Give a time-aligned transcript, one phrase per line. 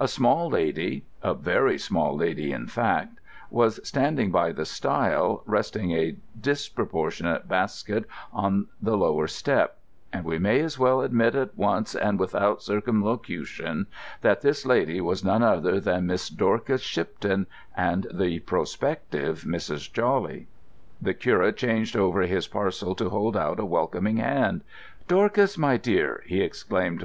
[0.00, 7.46] A small lady—a very small lady, in fact—was standing by the stile, resting a disproportionate
[7.46, 9.78] basket on the lower step;
[10.12, 13.86] and we may as well admit, at once and without circumlocution,
[14.20, 19.92] that this lady was none other than Miss Dorcas Shipton and the prospective Mrs.
[19.92, 20.48] Jawley.
[21.00, 24.62] The curate changed over his parcel to hold out a welcoming hand.
[25.06, 26.96] "Dorcas, my dear!" he exclaimed.